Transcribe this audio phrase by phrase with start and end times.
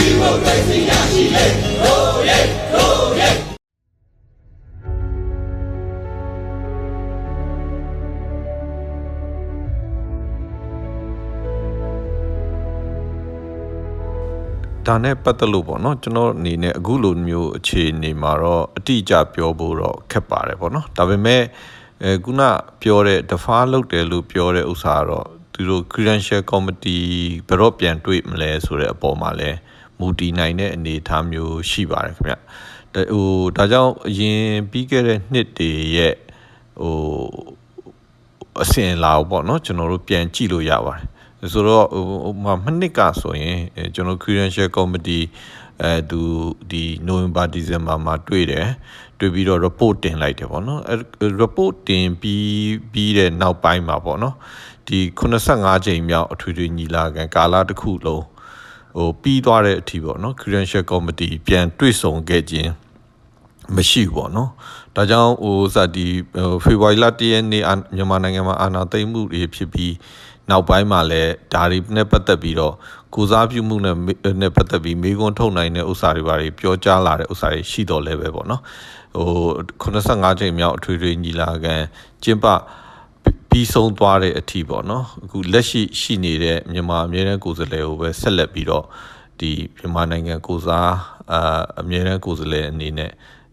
[0.00, 1.46] ဒီမိုကရေစီရရှိလေ
[1.82, 3.34] တို့ရဲ့တို့ရဲ့
[14.86, 21.42] ဒါနဲ့ပတ်သက်လို့ပေါ့နော်ကျွန်တော်အနေနဲ့အခုလိုမျိုးအခြေအနေမှာတော့အတိအကျပြောဖို့တော့ခက်ပါတယ်ပေါ့နော်ဒါပေမဲ့
[22.04, 22.42] အဲခုန
[22.82, 27.04] ပြောတဲ့ defer လုပ်တယ်လို့ပြောတဲ့ဥစ္စာကတော့သူတို့ credential committee
[27.48, 29.50] ဘယ်တော့ပြန်တွေ့မလဲဆိုတဲ့အပေါ်မှာလဲ
[30.00, 36.14] မူတည်နိုင်တဲ့အနေအထားမျိုးရှိပါတယ်ခင်ဗျဒါဟိုဒါကြောင့်အရင်ပြီးခဲ့တဲ့နှစ်တွေရဲ့
[36.80, 36.96] ဟို
[38.62, 41.00] အစင်လာပေါ့နော်ကျွန်တော်တို့ပြန်ကြည့်လို့ရပါတ
[41.44, 41.86] ယ်ဆိုတော့
[42.24, 45.24] ဟိုမမနှစ်ကဆိုရင်အဲကျွန်တော် credential committee
[45.82, 46.20] အဲသူ
[46.70, 48.68] ဒီ November December မှာတွေ့တယ်
[49.18, 50.94] တွေ့ပြီးတော့ report တင်လိုက်တယ်ပေါ့နော်အဲ
[51.42, 54.34] report တင်ပြီးပြီးတဲ့နောက်ပိုင်းမှာပေါ့နော်
[54.88, 58.24] ဒီ85ချိန်မြောက်အထွေထွေညီလာခံကာလတစ်ခုလုံး
[58.98, 62.70] ဟိုပြီးသွားတဲ့အထိပေါ့နော် credential committee ပြန်တွေ့ဆုံခဲ့ခြင်း
[63.76, 64.50] မရှိဘူးပေါ့နော်
[64.96, 66.06] ဒါကြောင့်ဟိုစဒီ
[66.64, 69.94] ဖေဖော်ဝါရီလ၁ရက်နေ့အာမြန်မာနိုင်ငံမှာအာဏာသိမ်းမှုတွေဖြစ်ပြီး
[70.50, 72.74] နောက်ပိုင်းမှာလည်းဒါတွေနဲ့ပတ်သက်ပြီးတော့
[73.14, 73.96] ကိုစားပြုမှုနဲ့
[74.42, 78.62] နဲ့ပတ်သက်ပြီးမိကွန်းထုတ်နိုင်တဲ့ဥစ္စာတွေဘာတွေပြောကြားလာတဲ့ဥစ္စာတွေရှိတော်လဲပဲပေါ့နော်
[79.16, 79.28] ဟို
[79.82, 81.74] 85ချိန်မြောက်အထွေထွေညီလာခံ
[82.22, 82.46] ကျင်းပ
[83.50, 88.84] ပြီးဆုံးသွားတဲ့အထိပေါ့နော်အခုလက်ရှိရှိနေတဲ့မြန်မာအမြဲတမ်းကိုယ်စားလှယ်ကိုပဲဆက်လက်ပြီးတော့
[89.40, 90.92] ဒီမြန်မာနိုင်ငံကိုစား
[91.32, 91.40] အာ
[91.80, 93.10] အမြဲတမ်းကိုယ်စားလှယ်အနေနဲ့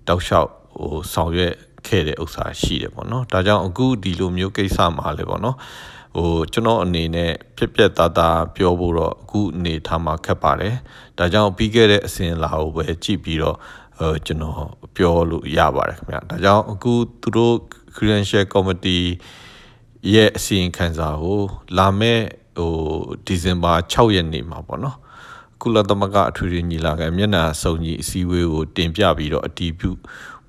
[0.07, 1.53] တောက်လျှောက်ဟိုဆောင်ရွက်
[1.87, 5.57] ခဲ့တဲ့ဥစ္စာရှိတယ်ပေါ့နော်ဒါကြောင့်အခုဒီလိုမျိုးကိစ္စမှာလည်းပေါ့နော်
[6.15, 10.75] ဟိုကျွန်တော်အနေနဲ့ပြက်ပြက်သားသားပြောဖို့တော့အခုအနေထားမှာခက်ပါတယ်
[11.17, 13.57] ဒါကြောင့်ပြီးခဲ့တဲ့အစဉ်လာကိုပဲကြည့်ပြီးတော့
[13.99, 14.55] ဟိုကျွန်တော်
[14.95, 17.55] ပြောလို့ရပါတယ်ခင်ဗျာဒါကြောင့်အခုသူတို့
[17.95, 19.05] credential committee
[20.13, 21.41] ရဲ့အစီရင်ခံစာကို
[21.77, 22.21] လာမဲ့
[22.57, 22.73] ဟို
[23.25, 24.97] ဒီဇင်ဘာ6ရက်နေ့မှာပေါ့နော်
[25.61, 29.91] ကုလသမဂ္ဂအထွေထွေညီလာခံမျက်နှာစုံညီအစည်းအဝေးကိုတင်ပြပြီးတော့အတည်ပြု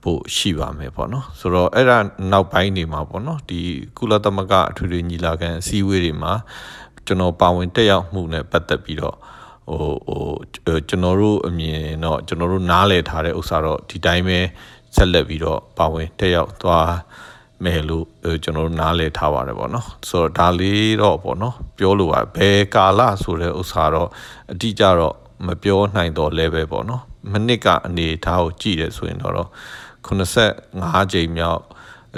[0.02, 1.98] ဖို့ရှိပါမယ်ပေါ့နော်ဆိုတော့အဲ့ဒါ
[2.32, 3.60] နောက်ပိုင်းနေမှာပေါ့နော်ဒီ
[3.98, 6.32] ကုလသမဂ္ဂအထွေထွေညီလာခံအစည်းအဝေးတွေမှာ
[7.06, 9.16] ကျွန်တော်ပါဝင်တက်ရောက်မှုနဲ့ပတ်သက်ပြီးတော့
[9.69, 14.38] ဟိုဟိုကျွန်တော်တို့အမြင်တော့ကျွန်တော်တို့နားလည်ထားတဲ့ဥစ္စာတော့ဒီတိုင်းပဲ
[14.97, 16.91] ဆက်လက်ပြီးတော့ပါဝင်တက်ရောက်သွား
[17.64, 18.04] မယ်လို့
[18.42, 24.08] ကျွန်တော်တို့နားလည်ထားပါတယ်ပေါ့နော်ဆိုတော့ဒါလေးတော့ပေါ့နော်ပြောလို့ပါဘယ်ကာလဆိုတဲ့ဥစ္စာတော့
[24.52, 25.14] အတိအကျတော့
[25.46, 27.02] မပြောနိုင်တော့လဲပဲပေါ့နော်
[27.32, 29.48] မနစ်ကအနေထားကိုကြည့်တယ်ဆိုရင်တော့
[30.06, 31.62] 85ကြိမ်မြောက်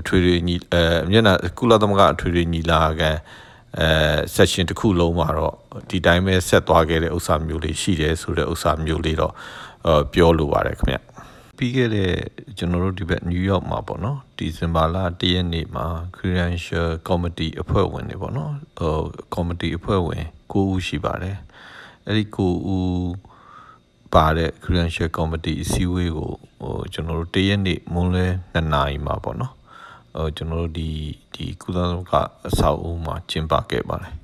[0.00, 3.10] အထွေထွေညီအဲမျက်နှာကုလသမဂ္ဂအထွေထွေညီလာခံ
[3.78, 3.88] အဲ
[4.34, 5.54] session တစ်ခုလုံးမှာတော့
[5.90, 9.34] ဒီတိုင်းပဲဆက်သွားခဲ့တဲ့ဥစ္စာမျိုးလေးရှိတယ်ဆိုတဲ့ဥစ္စာမျိုးလေးတော့
[10.12, 10.96] ပြောလိုပါတယ်ခင်ဗျ
[11.62, 12.12] ပြီးခဲ့တဲ့
[12.58, 18.96] ကျွန်တော်တို့ဒီဘက်နယူးယောက်မှာပေါ့နော်ဒီဇင်ဘာလ၁ရက်နေ့မှာ Credential Committee အဖွဲ့ဝင်တွေပေါ့နော်ဟို
[19.34, 21.36] Committee အဖွဲ့ဝင်9ဦးရှိပါတယ်
[22.06, 22.38] အဲ့ဒီ9
[22.74, 23.10] ဦး
[24.14, 29.54] ပါတဲ့ Credential Committee အစည်းအဝေးကိုဟိုကျွန်တော်တို့တရက်နေ့မွန်းလဲ2နာရီမှာပေါ့နော်
[30.16, 30.90] ဟိုကျွန်တော်တို့ဒီ
[31.34, 32.12] ဒီကုသလက
[32.46, 34.14] အဆောက်အဦမှာကျင်းပခဲ့ပါတယ်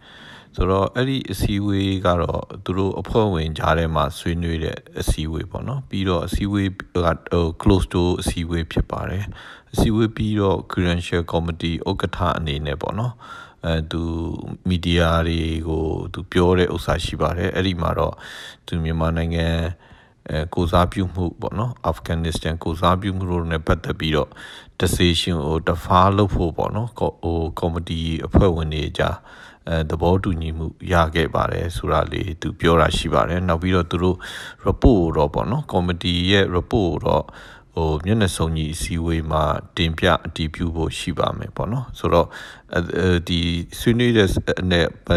[0.59, 6.99] ဆိုတော့အဲ့ဒီအစည်းအဝေးကတော့သူတို့အဖွဲ့ဝင်ကြားထဲမှာဆွေးနွေးတဲ့အစည်းအဝေးပေါ့နော်ပြီးတော့အစည်းအဝေးက
[7.33, 9.25] ဟို close door အစည်းအဝေးဖြစ်ပါတယ်
[9.73, 13.15] အစည်းအဝေးပြီးတော့ credential committee ဥက္ကဋ္ဌအနေနဲ့ပေါ့နော်
[13.65, 14.03] အဲသူ
[14.69, 18.15] မီဒီယာတွေကိုသူပြောတဲ့ဥစ္စာရှိပါတယ်အဲ့ဒီမှာတော့
[18.67, 19.47] သူမြန်မာနိုင်ငံ
[20.31, 24.31] အဲကိုစားပြုမှုပေါ့နော်အာဖဂန်နစ္စတန်ကိုစားပြုမှုတို့နဲ့ပတ်သက်ပြီးတော့
[24.81, 29.17] decision ကို defer လုပ်ဖို့ပေါ့နော်ဟို committee အဖွဲ့ဝင်တွေကြား
[29.69, 34.17] အဲသဘောတူညီမှုရခဲ့ပါတယ်ဆိုတာလေးသူပြောတာရှိပါတယ်နောက်ပြီးတော့သူတို့
[34.67, 37.25] report တော့ပေါ့နော် committee ရဲ့ report တော့
[37.75, 39.43] ဟိုမျက်နှာစုံကြီးအစည်းအဝေးမှာ
[39.77, 42.29] တင်ပြအတည်ပြုဖို့ရှိပါမယ်ပေါ့နော်ဆိုတော့
[43.29, 43.41] ဒီ
[43.79, 44.29] ဆွေးနွေးတဲ့
[44.71, 45.09] နဲ့ပ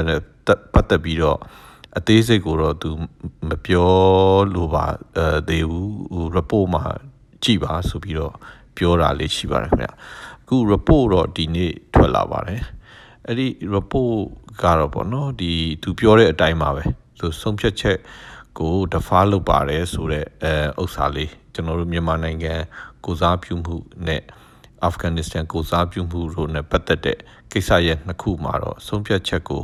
[0.80, 1.40] တ်သက်ပြီးတော့
[1.98, 2.90] အသေးစိတ်ကိုတော့သူ
[3.50, 3.94] မပြော
[4.54, 4.86] လို့ပါ
[5.18, 6.84] အဲသေးဘူးဟို report မှာ
[7.44, 8.34] ကြည့်ပါဆိုပြီးတော့
[8.78, 12.62] ပြောတာလေးရှိပါတယ်ခင်ဗျအခု report တော့ဒီနေ့ထွက်လာပါတယ်
[13.28, 14.18] အဲ့ဒီ report
[14.62, 15.52] ကတော့ပေါ့နော်ဒီ
[15.84, 16.84] သူပြောတဲ့အတိုင်းပါပဲ
[17.20, 17.98] သူဆုံးဖြတ်ချက်
[18.60, 22.54] ကို defer လုပ်ပါတယ်ဆိုတဲ့အဲဥစ္စာလေးကျွန်တော်တို့မြန်မာနိုင်ငံ
[23.06, 23.76] ကိုစားပြုမှု
[24.08, 24.22] နဲ့
[24.84, 27.18] အာဖဂန်နစ္စတန်ကိုစားပြုမှုတို့နဲ့ပတ်သက်တဲ့
[27.52, 29.64] ကိစ္စရဲ့နှစ်ခုမှာတော့ဆုံးဖြတ်ချက်ကို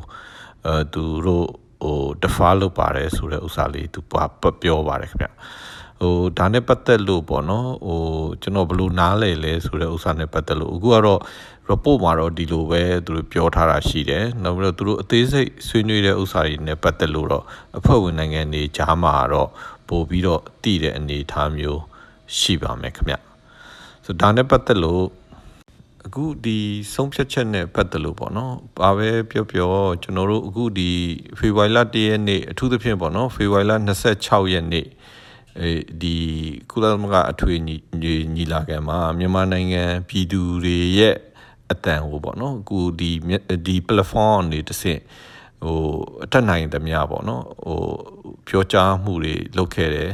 [0.65, 1.47] အဲသူတို့
[1.83, 5.27] ဟို defer လုပ်ပါတယ်ဆိုတဲ့ဥစ္စာလေးသူပြောပါတယ်ခင်ဗျ
[6.01, 8.01] ဟိုဒါနဲ့ပတ်သက်လို့ပေါ့နော်ဟို
[8.41, 11.21] ကျွန်တော်ဘယ်လိုနားလဲလဲဆိုတဲ့ဥစ္စာနဲ့ပတ်သက်လို့အခုကတော့
[11.69, 17.43] report မှာတော့ဒီလိုပဲသူတို့ပြောထားတာရှိတယ်နောက်ပြီးတော့သူတို့အသေးစိတ်ဆွေးနွေးတဲ့ဥစ္စာတွေနဲ့ပတ်သက်လို့တော့
[17.77, 19.49] အဖွဲ့ဝင်နိုင်ငံတွေကြားမှာတော့
[19.89, 21.81] ပို့ပြီးတော့တည်တဲ့အနေအထားမျိုး
[22.37, 23.15] ရှိပါမယ်ခင်ဗျ
[24.05, 25.03] ဆိုဒါနဲ့ပတ်သက်လို့
[26.05, 26.57] အခုဒီ
[26.93, 29.71] ဆုံးဖြတ်ချက်နဲ့ပတ်သက်လို့ပေါ့နော်။ဘာပဲပြောပြော
[30.03, 30.89] ကျွန်တော်တို့အခုဒီ
[31.39, 33.73] ဖေဖော်ဝါရီလ1ရက်နေ့အထူးသဖြင့်ပေါ့နော်ဖေဖော်ဝါရီလ
[34.11, 34.85] 26ရက်နေ့
[35.59, 35.71] အဲ
[36.01, 36.15] ဒီ
[36.71, 37.75] ကုလသမဂ္ဂအထွေညီ
[38.35, 41.15] ညီလာခံမှာမြန်မာနိုင်ငံပြည်သူတွေရဲ့
[41.71, 43.11] အတန်ကိုပေါ့နော်အခုဒီ
[43.67, 45.01] ဒီ platform နေတစ်ဆင့်
[45.63, 45.79] ဟို
[46.23, 47.81] အထက်နိုင်သမျှပေါ့နော်ဟို
[48.47, 50.11] ပြောကြားမှုတွေလုပ်ခဲ့တယ်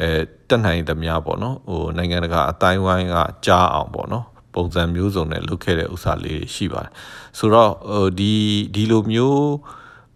[0.00, 0.08] အဲ
[0.48, 3.16] တက်နိုင်သမျှပေါ့နော်ဟိုနိုင်ငံတကာအတိုင်းဝိုင်းက
[3.46, 6.92] ကြားအောင်ပေါ့နော်ပုံစံမျိုးစုံနဲ့လုပ်ခဲ့တဲ့ဥစ္စာလေးတွေရှိပါတယ်
[7.38, 8.34] ဆိုတော့ဟိုဒီ
[8.74, 9.42] ဒီလိုမျိုး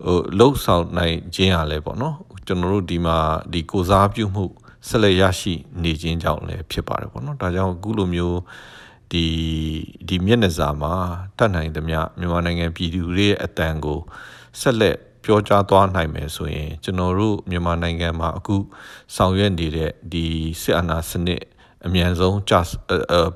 [0.04, 3.16] ဟိုလှုပ်ဆောင်နိုင်ခြင်းရလဲပေါ့နော် ကျွန်တော်တို့ဒီမှာ
[3.52, 4.44] ဒီကိုစားပြုမှု
[4.88, 8.38] ဆက်လက်ရရှိနေခြင်းကြောင့်လည်းဖြစ်ပါတယ်ပေါ့နော်ဒါကြောင့်အခုလိုမျိုး
[9.12, 9.24] ဒီ
[10.08, 10.94] ဒီမျက်နှာစာမှာ
[11.38, 13.98] တတ်နိုင်သမျှမြန်မာနိုင်ငံပြည်သူတွေရဲ့အတန်ကို
[14.60, 18.56] ဆက်လက်ပြောကြားသွားနိုင်မယ်ဆိုရင် ကျွန်တော်တို့မြန်မာနိုင်ငံမှာအခု
[19.16, 20.24] ဆောင်ရွက်နေတဲ့ဒီ
[20.62, 21.42] စစ်အာဏာစနစ်
[21.86, 22.54] အမြန်ဆုံးကြ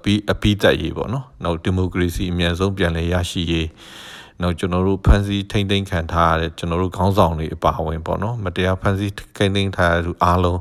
[0.03, 3.69] ပြီးအပြီးသက်ရေးပေါ့နော်။နောက်ဒီမိုကရေစီအမြန်ဆုံးပြန်လည်ရရှိရေး
[4.43, 10.61] နောက်ကျွန်တော်တို့ဖန်ဆီးထိမ့်သိမ်းခံထားရတဲ့ကျွန်တော်တို့ခေါင်းဆောင်တွေအပါအဝင်ပေါ့နော်။မတရားဖန်ဆီးထိမ့်သိမ်းထားရသူအားလုံး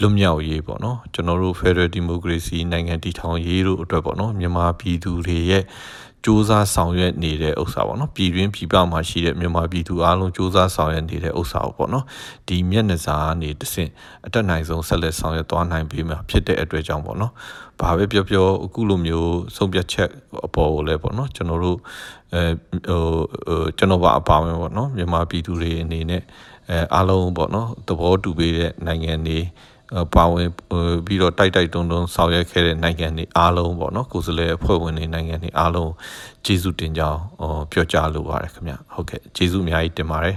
[0.00, 5.64] လွတ်မြောက်ရေးပေါ့နော်ကျွန်တော်တို့ Federal Democracy နိုင်ငံတည်ထောင်ရေးတို့အတွက်ပေါ့နော်မြန်မာပြည်သူတွေရဲ့
[6.24, 12.04] စူးစမ်းဆောင်ရွက်နေတဲ့ဥစ္စာပေါ့နော်ပြည်တွင်းပြည်ပမှာရှိတဲ့မြန်မာပြည်သူအားလုံးစူးစမ်းဆောင်ရွက်နေတဲ့ဥစ္စာပေါ့နော်
[12.48, 13.90] ဒီမျက်နှာစာကနေတဆင့်
[14.26, 17.32] အတက်နိုင်ဆုံးဆက်လက်ဆောင်ရွက်သွားနိုင်ပြီမှာဖြစ်တဲ့အတွက်ကြောင့်ပေါ့နော်
[17.80, 20.10] ဘာပဲပြောပြောအခုလိုမျိုးဆုံးဖြတ်ချက်
[20.46, 21.78] အပေါ်ကိုလည်းပေါ့နော်ကျွန်တော်တို့
[22.34, 22.42] အဲ
[22.88, 26.22] ဟိုကျွန်တော်ပါအပါဝင်ပေါ့နော်မြန်မာပြည်သူတွေအနေနဲ့
[26.70, 29.38] အဲအားလုံးပေါ့နော်သဘောတူပေးတဲ့နိုင်ငံတွေ
[30.14, 30.48] ပါဝင်
[31.06, 35.92] ပြီးတော့တိုက်တိုက်တုံတုံဆောင်ရွက်ခဲ့တဲ့နိုင်ငံတွေအားလုံးပေါ့နော်ကိုယ်စလဲအဖွဲ့ဝင်တွေနိုင်ငံတွေအားလုံး
[36.44, 37.20] ကျေးဇူးတင်ကြောင်း
[37.72, 40.36] ပြောကြားလိုပါတယ်ခင်ဗျဟုတ်ကဲ့ကျေးဇူးအများကြီးတင်ပါတယ်